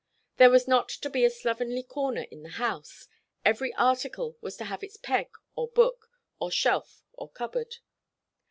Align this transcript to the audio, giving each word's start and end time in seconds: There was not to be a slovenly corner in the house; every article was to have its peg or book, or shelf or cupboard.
There 0.37 0.49
was 0.49 0.67
not 0.67 0.89
to 0.89 1.11
be 1.11 1.23
a 1.25 1.29
slovenly 1.29 1.83
corner 1.83 2.23
in 2.31 2.41
the 2.41 2.49
house; 2.57 3.07
every 3.45 3.71
article 3.75 4.35
was 4.41 4.57
to 4.57 4.65
have 4.65 4.83
its 4.83 4.97
peg 4.97 5.29
or 5.55 5.67
book, 5.67 6.09
or 6.39 6.49
shelf 6.49 7.03
or 7.13 7.29
cupboard. 7.29 7.75